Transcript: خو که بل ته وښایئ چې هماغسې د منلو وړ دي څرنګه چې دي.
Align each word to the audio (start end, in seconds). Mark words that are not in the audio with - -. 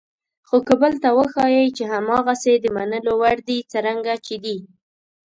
خو 0.47 0.57
که 0.67 0.73
بل 0.81 0.93
ته 1.03 1.09
وښایئ 1.17 1.67
چې 1.77 1.83
هماغسې 1.93 2.53
د 2.59 2.65
منلو 2.75 3.13
وړ 3.21 3.37
دي 3.47 3.57
څرنګه 3.71 4.15
چې 4.25 4.35
دي. 4.43 4.57